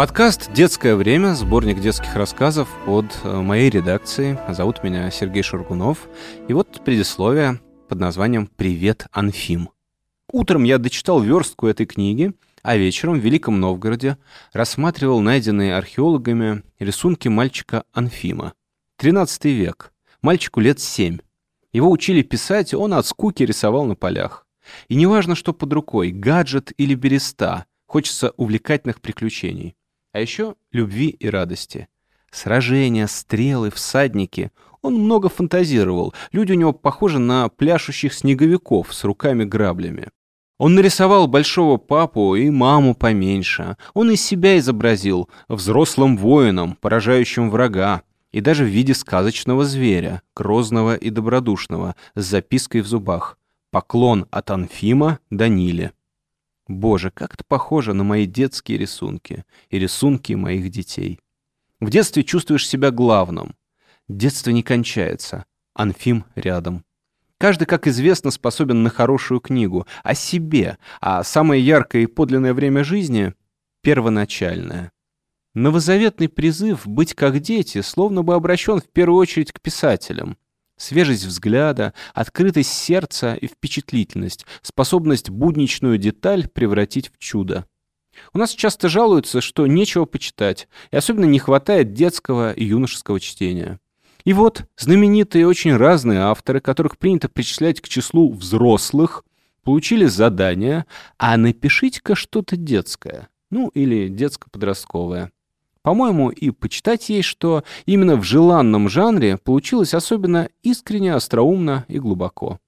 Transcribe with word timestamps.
Подкаст 0.00 0.50
«Детское 0.54 0.96
время», 0.96 1.34
сборник 1.34 1.78
детских 1.78 2.16
рассказов 2.16 2.70
под 2.86 3.04
э, 3.22 3.42
моей 3.42 3.68
редакцией. 3.68 4.38
Зовут 4.48 4.82
меня 4.82 5.10
Сергей 5.10 5.42
Шаргунов. 5.42 6.08
И 6.48 6.54
вот 6.54 6.82
предисловие 6.86 7.60
под 7.86 8.00
названием 8.00 8.46
«Привет, 8.46 9.08
Анфим». 9.12 9.68
Утром 10.32 10.64
я 10.64 10.78
дочитал 10.78 11.20
верстку 11.20 11.66
этой 11.66 11.84
книги, 11.84 12.32
а 12.62 12.78
вечером 12.78 13.20
в 13.20 13.22
Великом 13.22 13.60
Новгороде 13.60 14.16
рассматривал 14.54 15.20
найденные 15.20 15.76
археологами 15.76 16.62
рисунки 16.78 17.28
мальчика 17.28 17.84
Анфима. 17.92 18.54
13 18.96 19.44
век. 19.44 19.92
Мальчику 20.22 20.60
лет 20.60 20.80
7. 20.80 21.18
Его 21.74 21.90
учили 21.90 22.22
писать, 22.22 22.72
он 22.72 22.94
от 22.94 23.04
скуки 23.04 23.42
рисовал 23.42 23.84
на 23.84 23.96
полях. 23.96 24.46
И 24.88 24.94
неважно, 24.94 25.34
что 25.34 25.52
под 25.52 25.70
рукой, 25.74 26.10
гаджет 26.10 26.72
или 26.78 26.94
береста, 26.94 27.66
хочется 27.84 28.30
увлекательных 28.38 29.02
приключений. 29.02 29.76
А 30.12 30.20
еще 30.20 30.56
любви 30.72 31.08
и 31.08 31.28
радости. 31.28 31.88
Сражения, 32.30 33.06
стрелы, 33.06 33.70
всадники. 33.70 34.50
Он 34.82 34.94
много 34.94 35.28
фантазировал. 35.28 36.14
Люди 36.32 36.52
у 36.52 36.56
него 36.56 36.72
похожи 36.72 37.18
на 37.18 37.48
пляшущих 37.48 38.12
снеговиков 38.12 38.92
с 38.92 39.04
руками-граблями. 39.04 40.08
Он 40.58 40.74
нарисовал 40.74 41.26
большого 41.26 41.76
папу 41.76 42.34
и 42.34 42.50
маму 42.50 42.94
поменьше. 42.94 43.76
Он 43.94 44.10
из 44.10 44.22
себя 44.22 44.58
изобразил 44.58 45.28
взрослым 45.48 46.16
воином, 46.16 46.76
поражающим 46.80 47.50
врага, 47.50 48.02
и 48.32 48.40
даже 48.40 48.64
в 48.64 48.68
виде 48.68 48.94
сказочного 48.94 49.64
зверя, 49.64 50.22
грозного 50.34 50.96
и 50.96 51.10
добродушного, 51.10 51.96
с 52.14 52.24
запиской 52.24 52.82
в 52.82 52.86
зубах. 52.86 53.38
Поклон 53.70 54.26
от 54.30 54.50
Анфима 54.50 55.18
Даниле. 55.30 55.92
Боже, 56.70 57.10
как 57.10 57.34
это 57.34 57.42
похоже 57.42 57.94
на 57.94 58.04
мои 58.04 58.26
детские 58.26 58.78
рисунки 58.78 59.44
и 59.70 59.78
рисунки 59.78 60.34
моих 60.34 60.70
детей. 60.70 61.18
В 61.80 61.90
детстве 61.90 62.22
чувствуешь 62.22 62.68
себя 62.68 62.92
главным. 62.92 63.56
Детство 64.08 64.50
не 64.50 64.62
кончается. 64.62 65.46
Анфим 65.74 66.24
рядом. 66.36 66.84
Каждый, 67.38 67.64
как 67.64 67.88
известно, 67.88 68.30
способен 68.30 68.84
на 68.84 68.90
хорошую 68.90 69.40
книгу. 69.40 69.86
О 70.04 70.14
себе. 70.14 70.78
А 71.00 71.24
самое 71.24 71.64
яркое 71.64 72.02
и 72.02 72.06
подлинное 72.06 72.54
время 72.54 72.84
жизни— 72.84 73.34
первоначальное. 73.82 74.92
Новозаветный 75.54 76.28
призыв 76.28 76.86
быть 76.86 77.14
как 77.14 77.40
дети 77.40 77.80
словно 77.80 78.22
бы 78.22 78.34
обращен 78.34 78.78
в 78.78 78.86
первую 78.86 79.18
очередь 79.18 79.50
к 79.50 79.60
писателям. 79.60 80.36
Свежесть 80.80 81.26
взгляда, 81.26 81.92
открытость 82.14 82.72
сердца 82.72 83.34
и 83.34 83.46
впечатлительность, 83.48 84.46
способность 84.62 85.28
будничную 85.28 85.98
деталь 85.98 86.48
превратить 86.48 87.12
в 87.12 87.18
чудо. 87.18 87.66
У 88.32 88.38
нас 88.38 88.52
часто 88.52 88.88
жалуются, 88.88 89.42
что 89.42 89.66
нечего 89.66 90.06
почитать, 90.06 90.68
и 90.90 90.96
особенно 90.96 91.26
не 91.26 91.38
хватает 91.38 91.92
детского 91.92 92.54
и 92.54 92.64
юношеского 92.64 93.20
чтения. 93.20 93.78
И 94.24 94.32
вот 94.32 94.64
знаменитые 94.78 95.46
очень 95.46 95.76
разные 95.76 96.20
авторы, 96.20 96.62
которых 96.62 96.96
принято 96.96 97.28
причислять 97.28 97.82
к 97.82 97.88
числу 97.88 98.32
взрослых, 98.32 99.24
получили 99.62 100.06
задание, 100.06 100.86
а 101.18 101.36
напишите-ка 101.36 102.14
что-то 102.14 102.56
детское, 102.56 103.28
ну 103.50 103.68
или 103.74 104.08
детско-подростковое. 104.08 105.30
По-моему, 105.82 106.30
и 106.30 106.50
почитать 106.50 107.08
есть 107.08 107.28
что 107.28 107.64
именно 107.86 108.16
в 108.16 108.22
желанном 108.22 108.88
жанре 108.88 109.38
получилось 109.38 109.94
особенно 109.94 110.48
искренне, 110.62 111.14
остроумно 111.14 111.86
и 111.88 111.98
глубоко. 111.98 112.58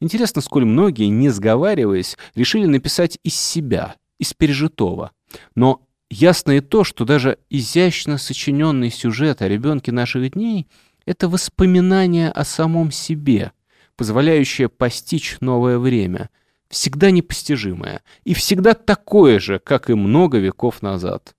Интересно, 0.00 0.42
сколь 0.42 0.64
многие, 0.64 1.06
не 1.06 1.28
сговариваясь, 1.28 2.16
решили 2.34 2.66
написать 2.66 3.18
из 3.22 3.34
себя, 3.34 3.96
из 4.18 4.32
пережитого. 4.34 5.12
Но 5.54 5.82
ясно 6.10 6.52
и 6.52 6.60
то, 6.60 6.84
что 6.84 7.04
даже 7.04 7.38
изящно 7.50 8.18
сочиненный 8.18 8.90
сюжет 8.90 9.42
о 9.42 9.48
ребенке 9.48 9.92
наших 9.92 10.32
дней— 10.32 10.68
это 11.06 11.28
воспоминание 11.28 12.30
о 12.30 12.44
самом 12.44 12.90
себе, 12.90 13.52
позволяющее 13.96 14.68
постичь 14.68 15.36
новое 15.40 15.78
время, 15.78 16.28
всегда 16.68 17.10
непостижимое 17.10 18.02
и 18.24 18.34
всегда 18.34 18.74
такое 18.74 19.40
же, 19.40 19.58
как 19.58 19.90
и 19.90 19.94
много 19.94 20.38
веков 20.38 20.82
назад. 20.82 21.34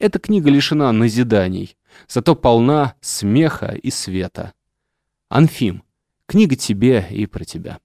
Эта 0.00 0.18
книга 0.18 0.48
лишена 0.48 0.90
назиданий, 0.92 1.76
зато 2.08 2.34
полна 2.34 2.94
смеха 3.02 3.66
и 3.66 3.90
света. 3.90 4.54
Анфим, 5.28 5.82
книга 6.24 6.56
тебе 6.56 7.06
и 7.10 7.26
про 7.26 7.44
тебя. 7.44 7.80